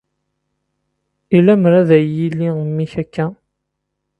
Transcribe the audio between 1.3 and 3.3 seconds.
I lemmer d ay yelli memmi-k akka?